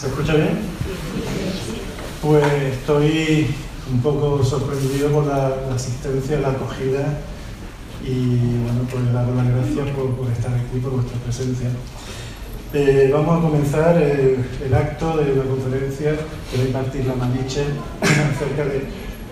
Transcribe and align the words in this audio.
¿Se 0.00 0.06
escucha 0.06 0.32
bien? 0.32 0.60
Pues 2.22 2.42
estoy 2.72 3.54
un 3.92 4.00
poco 4.00 4.42
sorprendido 4.42 5.10
por 5.10 5.26
la, 5.26 5.52
asistencia, 5.74 6.40
la 6.40 6.52
acogida 6.52 7.18
y 8.02 8.38
bueno, 8.62 8.88
pues 8.90 9.12
daros 9.12 9.36
las 9.36 9.46
gracias 9.46 9.88
por, 9.94 10.30
estar 10.30 10.54
aquí, 10.54 10.78
por 10.78 10.92
vuestra 10.92 11.18
presencia. 11.20 11.68
Eh, 12.72 13.10
vamos 13.12 13.38
a 13.38 13.42
comenzar 13.42 14.00
el, 14.00 14.74
acto 14.74 15.18
de 15.18 15.32
una 15.32 15.44
conferencia 15.44 16.12
que 16.50 16.56
va 16.56 16.62
a 16.62 16.66
impartir 16.66 17.04
la 17.04 17.14
Maniche 17.16 17.64
acerca 18.00 18.64
de 18.64 18.84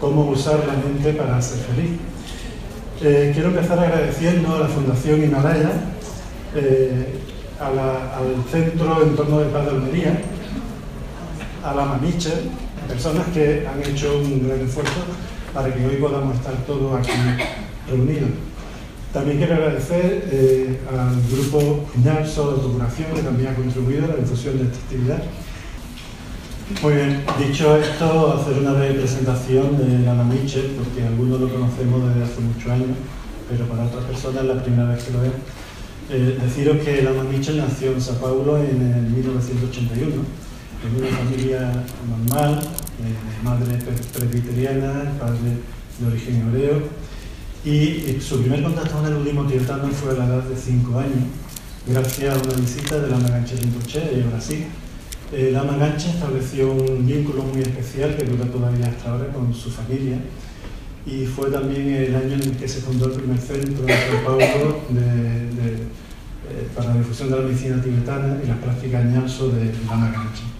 cómo 0.00 0.24
usar 0.24 0.66
la 0.66 0.72
mente 0.72 1.12
para 1.12 1.40
ser 1.40 1.58
feliz. 1.58 1.92
Eh, 3.02 3.30
quiero 3.32 3.50
empezar 3.50 3.78
agradeciendo 3.78 4.56
a 4.56 4.58
la 4.58 4.66
Fundación 4.66 5.22
Himalaya, 5.22 5.70
eh, 6.56 7.20
al 7.60 8.50
Centro 8.50 9.04
Entorno 9.04 9.38
de 9.38 9.46
Paz 9.46 9.64
de 9.66 9.70
Almería, 9.70 10.20
a 11.66 11.74
la 11.74 11.84
Mamiche, 11.84 12.30
personas 12.86 13.26
que 13.34 13.66
han 13.66 13.82
hecho 13.82 14.18
un 14.18 14.46
gran 14.46 14.60
esfuerzo 14.60 15.00
para 15.52 15.74
que 15.74 15.84
hoy 15.84 15.96
podamos 15.96 16.36
estar 16.36 16.54
todos 16.66 16.98
aquí 16.98 17.10
reunidos. 17.88 18.30
También 19.12 19.38
quiero 19.38 19.54
agradecer 19.54 20.28
eh, 20.30 20.80
al 20.88 21.20
grupo 21.30 21.86
INALSO 21.96 22.46
de 22.46 22.54
Autocuración 22.56 23.14
que 23.14 23.22
también 23.22 23.48
ha 23.48 23.54
contribuido 23.54 24.04
a 24.04 24.08
la 24.08 24.16
difusión 24.16 24.58
de 24.58 24.64
esta 24.64 24.76
actividad. 24.76 25.22
Muy 26.82 26.94
bien, 26.94 27.24
dicho 27.38 27.76
esto, 27.76 28.40
hacer 28.40 28.58
una 28.58 28.72
breve 28.72 29.00
presentación 29.00 29.78
de 29.78 30.04
la 30.04 30.14
Mamiche, 30.14 30.70
porque 30.76 31.06
algunos 31.06 31.40
lo 31.40 31.48
conocemos 31.48 32.08
desde 32.08 32.24
hace 32.24 32.40
muchos 32.42 32.70
años, 32.70 32.96
pero 33.48 33.66
para 33.66 33.86
otras 33.86 34.04
personas 34.04 34.42
es 34.42 34.48
la 34.54 34.62
primera 34.62 34.88
vez 34.90 35.02
que 35.02 35.12
lo 35.12 35.20
ven. 35.20 35.32
Eh, 36.10 36.38
deciros 36.40 36.78
que 36.84 37.02
la 37.02 37.12
Mamiche 37.12 37.54
nació 37.54 37.92
en 37.92 38.00
Sao 38.00 38.16
Paulo 38.16 38.58
en 38.58 38.80
el 38.80 39.10
1981 39.10 40.45
en 40.84 41.02
una 41.02 41.16
familia 41.16 41.84
normal, 42.08 42.60
de 42.60 43.44
madre 43.44 43.78
presbiteriana, 44.12 45.12
padre 45.18 45.58
de 45.98 46.06
origen 46.06 46.48
hebreo, 46.48 46.82
y, 47.64 48.20
su 48.20 48.40
primer 48.40 48.62
contacto 48.62 48.96
con 48.96 49.06
el 49.06 49.14
budismo 49.14 49.44
tibetano 49.44 49.88
fue 49.88 50.12
a 50.12 50.14
la 50.14 50.26
edad 50.26 50.44
de 50.44 50.56
5 50.56 50.98
años, 50.98 51.24
gracias 51.86 52.34
a 52.34 52.42
una 52.42 52.54
visita 52.54 53.00
de 53.00 53.08
la 53.08 53.18
Ganche 53.18 53.56
Rinpoche 53.56 54.14
en 54.14 54.30
Brasil. 54.30 54.66
Eh, 55.32 55.50
la 55.52 55.64
Ganche 55.64 56.10
estableció 56.10 56.72
un 56.72 57.04
vínculo 57.06 57.42
muy 57.42 57.62
especial 57.62 58.16
que 58.16 58.24
dura 58.24 58.44
todavía 58.44 58.86
hasta 58.86 59.10
ahora 59.10 59.32
con 59.32 59.52
su 59.52 59.70
familia 59.70 60.18
y 61.04 61.24
fue 61.26 61.50
también 61.50 61.88
el 61.88 62.14
año 62.14 62.34
en 62.34 62.42
el 62.42 62.56
que 62.56 62.68
se 62.68 62.80
fundó 62.80 63.06
el 63.06 63.12
primer 63.12 63.38
centro 63.38 63.82
en 63.82 63.88
Sao 63.88 64.24
Paulo 64.24 64.82
eh, 64.96 66.68
para 66.74 66.90
la 66.90 66.96
difusión 66.98 67.30
de 67.30 67.36
la 67.36 67.42
medicina 67.42 67.82
tibetana 67.82 68.38
y 68.42 68.46
las 68.46 68.58
prácticas 68.58 69.04
ñanso 69.04 69.48
de 69.50 69.72
Lama 69.88 70.10
Ganche. 70.12 70.55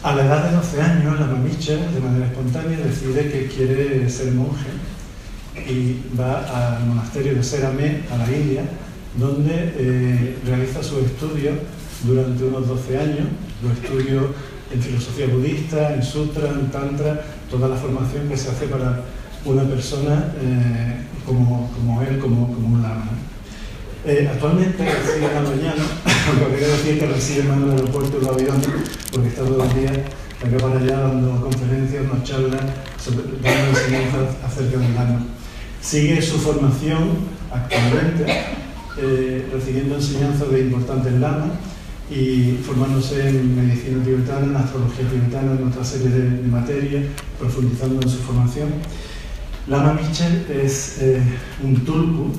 A 0.00 0.14
la 0.14 0.24
edad 0.24 0.48
de 0.48 0.56
12 0.56 0.80
años, 0.80 1.18
la 1.18 1.26
mamiche, 1.26 1.76
de 1.76 2.00
manera 2.00 2.26
espontánea, 2.26 2.78
decide 2.78 3.32
que 3.32 3.48
quiere 3.48 4.08
ser 4.08 4.30
monje 4.30 4.68
y 5.68 6.02
va 6.16 6.76
al 6.76 6.86
monasterio 6.86 7.34
de 7.34 7.42
Seramé, 7.42 8.02
a 8.12 8.16
la 8.16 8.30
India, 8.30 8.62
donde 9.16 9.74
eh, 9.76 10.38
realiza 10.46 10.84
sus 10.84 11.02
estudios 11.02 11.56
durante 12.04 12.44
unos 12.44 12.68
12 12.68 12.96
años, 12.96 13.26
los 13.60 13.72
estudios 13.72 14.26
en 14.72 14.80
filosofía 14.80 15.26
budista, 15.26 15.92
en 15.92 16.02
sutra, 16.02 16.48
en 16.48 16.70
tantra, 16.70 17.24
toda 17.50 17.66
la 17.66 17.74
formación 17.74 18.28
que 18.28 18.36
se 18.36 18.50
hace 18.50 18.66
para 18.66 19.02
una 19.44 19.64
persona 19.64 20.32
eh, 20.40 20.96
como, 21.26 22.02
él, 22.08 22.20
como, 22.20 22.46
un 22.46 22.82
lama. 22.82 23.08
Eh, 24.06 24.28
actualmente 24.32 24.84
reside 24.84 25.26
en 25.26 26.07
mañana, 26.28 26.40
lo 26.40 26.50
que 26.50 26.58
quiero 26.58 26.72
decir 26.72 26.98
que 26.98 27.06
reside 27.06 27.40
en 27.40 27.62
el 27.62 27.70
aeropuerto 27.70 28.18
de 28.18 28.26
los 28.26 28.34
aviones, 28.34 28.68
porque 29.12 29.28
está 29.28 29.42
todos 29.44 29.58
los 29.58 29.74
días 29.74 29.92
acá 29.92 30.56
para 30.58 30.80
allá 30.80 31.00
dando 31.00 31.40
conferencias, 31.40 32.04
nos 32.04 32.22
charlas, 32.22 32.62
dando 33.42 33.78
enseñanzas 33.78 34.36
acerca 34.44 34.78
del 34.78 34.94
lama. 34.94 35.26
Sigue 35.80 36.20
su 36.22 36.38
formación 36.38 37.10
actualmente, 37.50 38.26
eh, 38.98 39.48
recibiendo 39.52 39.96
enseñanzas 39.96 40.50
de 40.50 40.60
importantes 40.60 41.12
lamas 41.14 41.50
y 42.10 42.58
formándose 42.64 43.28
en 43.28 43.56
medicina 43.56 44.02
tibetana, 44.02 44.46
en 44.46 44.56
astrología 44.56 45.08
tibetana, 45.08 45.52
en 45.52 45.68
otra 45.68 45.84
serie 45.84 46.08
de, 46.08 46.48
materias, 46.48 47.04
profundizando 47.38 48.00
en 48.02 48.08
su 48.08 48.18
formación. 48.18 48.68
Lama 49.66 49.94
Michel 49.94 50.46
es 50.62 50.98
eh, 51.00 51.20
un 51.62 51.84
tulku, 51.84 52.32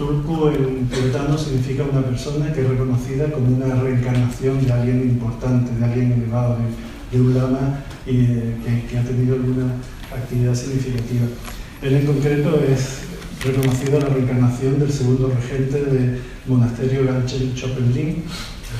Tulku 0.00 0.48
en 0.48 0.88
tibetano 0.88 1.36
significa 1.36 1.82
una 1.82 2.00
persona 2.00 2.50
que 2.54 2.62
es 2.62 2.68
reconocida 2.70 3.30
como 3.30 3.54
una 3.54 3.82
reencarnación 3.82 4.64
de 4.64 4.72
alguien 4.72 5.02
importante, 5.02 5.74
de 5.78 5.84
alguien 5.84 6.12
elevado, 6.12 6.56
de, 7.12 7.20
un 7.20 7.34
lama 7.34 7.84
y, 8.06 8.22
eh, 8.22 8.84
que, 8.88 8.96
ha 8.96 9.04
tenido 9.04 9.34
alguna 9.34 9.74
actividad 10.10 10.54
significativa. 10.54 11.26
Él 11.82 11.96
en 11.96 12.06
concreto 12.06 12.62
es 12.66 13.00
reconocido 13.44 14.00
la 14.00 14.06
reencarnación 14.06 14.78
del 14.78 14.90
segundo 14.90 15.28
regente 15.28 15.84
del 15.84 16.22
monasterio 16.46 17.04
Ganchen 17.04 17.54
Chopelin, 17.54 18.24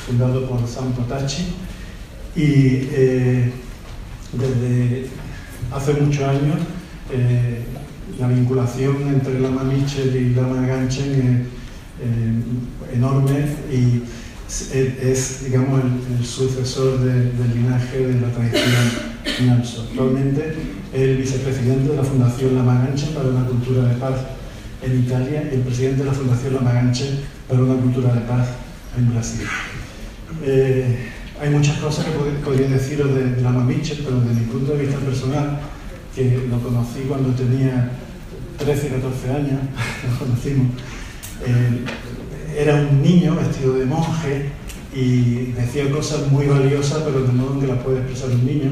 fundado 0.06 0.48
por 0.48 0.66
San 0.66 0.90
Potachi, 0.92 1.48
y 2.34 2.88
eh, 2.92 3.52
desde 4.32 5.06
hace 5.70 5.92
muchos 6.00 6.22
años 6.22 6.56
eh, 7.12 7.62
la 8.18 8.28
vinculación 8.28 8.96
entre 9.08 9.40
Lama 9.40 9.64
Mitchell 9.64 10.14
y 10.14 10.34
Lama 10.34 10.66
Ganchen 10.66 11.12
es 11.12 11.46
eh, 12.02 12.94
enorme 12.94 13.46
y 13.70 14.02
es, 14.74 15.44
digamos, 15.44 15.80
el, 16.18 16.26
sucesor 16.26 17.00
del 17.00 17.54
linaje 17.54 17.98
de 17.98 18.20
la 18.20 18.32
tradición 18.32 19.46
Nyalso. 19.46 19.86
Actualmente 19.90 20.54
es 20.92 21.00
el 21.00 21.16
vicepresidente 21.18 21.90
de 21.90 21.96
la 21.96 22.02
Fundación 22.02 22.56
Lama 22.56 22.84
Ganchen 22.84 23.10
para 23.10 23.28
una 23.28 23.46
cultura 23.46 23.88
de 23.88 23.94
paz 23.94 24.16
en 24.82 24.98
Italia 25.04 25.48
y 25.50 25.54
el 25.56 25.60
presidente 25.60 25.98
de 25.98 26.04
la 26.06 26.12
Fundación 26.12 26.54
Lama 26.54 26.72
Ganchen 26.72 27.20
para 27.48 27.62
una 27.62 27.74
cultura 27.80 28.12
de 28.14 28.20
paz 28.22 28.48
en 28.98 29.12
Brasil. 29.12 29.46
Eh, 30.44 31.10
hay 31.40 31.50
muchas 31.50 31.78
cosas 31.78 32.04
que 32.04 32.12
podría 32.44 32.68
deciros 32.68 33.14
de, 33.14 33.40
Lama 33.40 33.64
Mitchell, 33.64 34.02
pero 34.04 34.20
desde 34.20 34.40
mi 34.40 34.46
punto 34.46 34.72
de 34.72 34.84
vista 34.84 34.98
personal, 34.98 35.60
que 36.14 36.46
lo 36.48 36.58
conocí 36.60 37.00
cuando 37.08 37.30
tenía 37.30 37.90
13, 38.58 38.88
14 38.88 39.30
años, 39.30 39.60
nos 40.08 40.18
conocimos, 40.18 40.66
eh, 41.46 41.84
era 42.58 42.74
un 42.76 43.02
niño 43.02 43.36
vestido 43.36 43.74
de 43.74 43.86
monje 43.86 44.50
y 44.94 45.52
decía 45.52 45.90
cosas 45.90 46.30
muy 46.30 46.46
valiosas, 46.46 47.02
pero 47.04 47.22
de 47.22 47.32
modo 47.32 47.60
que 47.60 47.66
las 47.66 47.78
puede 47.78 47.98
expresar 47.98 48.30
un 48.30 48.44
niño. 48.44 48.70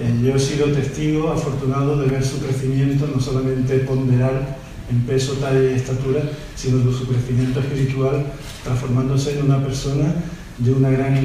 Eh, 0.00 0.20
yo 0.22 0.34
he 0.34 0.38
sido 0.38 0.68
testigo 0.68 1.30
afortunado 1.30 2.00
de 2.00 2.08
ver 2.08 2.24
su 2.24 2.38
crecimiento, 2.38 3.06
no 3.12 3.20
solamente 3.20 3.78
ponderal 3.80 4.56
en 4.90 5.00
peso, 5.02 5.34
talla 5.34 5.62
y 5.62 5.74
estatura, 5.74 6.22
sino 6.54 6.78
de 6.78 6.92
su 6.96 7.06
crecimiento 7.06 7.60
espiritual, 7.60 8.24
transformándose 8.64 9.38
en 9.38 9.44
una 9.46 9.62
persona 9.62 10.14
de 10.58 10.72
una 10.72 10.90
gran 10.90 11.18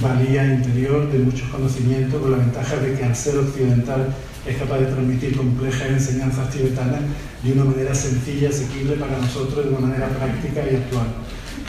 valía 0.00 0.54
interior, 0.54 1.10
de 1.10 1.18
muchos 1.18 1.48
conocimientos, 1.48 2.20
con 2.20 2.30
la 2.30 2.38
ventaja 2.38 2.76
de 2.76 2.94
que 2.94 3.04
al 3.04 3.16
ser 3.16 3.38
occidental 3.38 4.14
es 4.46 4.56
capaz 4.56 4.78
de 4.78 4.86
transmitir 4.86 5.36
complejas 5.36 5.88
enseñanzas 5.88 6.50
tibetanas 6.50 7.00
de 7.42 7.52
una 7.52 7.64
manera 7.64 7.94
sencilla, 7.94 8.48
asequible 8.48 8.96
para 8.96 9.18
nosotros, 9.18 9.64
de 9.64 9.70
una 9.70 9.86
manera 9.86 10.08
práctica 10.08 10.60
y 10.70 10.76
actual. 10.76 11.06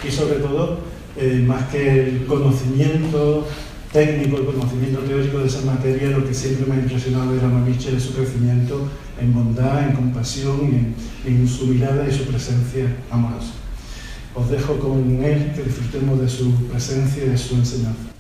Y 0.06 0.12
sobre 0.12 0.40
todo, 0.40 0.80
eh, 1.18 1.44
más 1.46 1.66
que 1.70 2.08
el 2.08 2.26
conocimiento 2.26 3.48
técnico, 3.92 4.38
el 4.38 4.46
conocimiento 4.46 5.00
teórico 5.00 5.40
de 5.40 5.48
esa 5.48 5.62
materia, 5.62 6.10
lo 6.10 6.28
que 6.28 6.34
siempre 6.34 6.66
me 6.66 6.76
ha 6.76 6.80
impresionado 6.80 7.34
de 7.34 7.42
la 7.42 7.48
Mamiche 7.48 7.96
es 7.96 8.04
su 8.04 8.14
crecimiento 8.14 8.90
en 9.22 9.34
bondad, 9.34 9.88
en 9.88 9.96
compasión 9.96 10.94
y 11.26 11.30
en 11.30 11.48
su 11.48 11.68
mirada 11.68 12.08
y 12.08 12.12
su 12.12 12.26
presencia 12.26 12.86
amorosa. 13.10 13.54
Os 14.34 14.50
dejo 14.50 14.78
con 14.80 15.24
él, 15.24 15.54
que 15.56 15.64
disfrutemos 15.64 16.20
de 16.20 16.28
su 16.28 16.54
presencia 16.68 17.24
y 17.24 17.30
de 17.30 17.38
su 17.38 17.56
enseñanza. 17.56 18.15